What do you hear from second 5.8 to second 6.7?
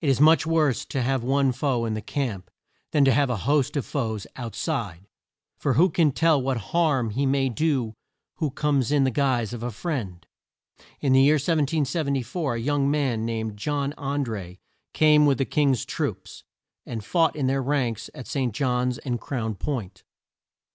can tell what